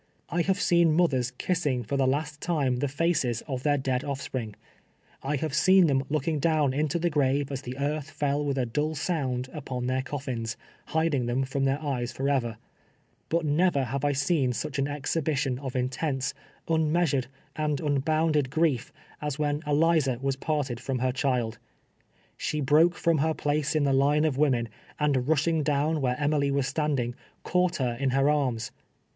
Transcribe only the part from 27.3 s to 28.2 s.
caught her in